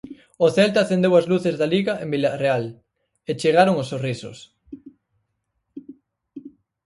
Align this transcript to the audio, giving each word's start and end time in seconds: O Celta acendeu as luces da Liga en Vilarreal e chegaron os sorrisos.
O 0.45 0.47
Celta 0.55 0.79
acendeu 0.81 1.13
as 1.15 1.29
luces 1.31 1.55
da 1.57 1.67
Liga 1.75 1.93
en 2.03 2.07
Vilarreal 2.13 2.63
e 3.29 3.31
chegaron 3.41 3.75
os 3.81 3.89
sorrisos. 3.91 4.37